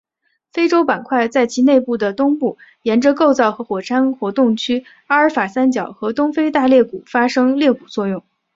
[0.51, 8.23] 非洲板块在其内部的东部沿着构造和火山活动区阿法尔三角和东非大裂谷发生裂谷作用。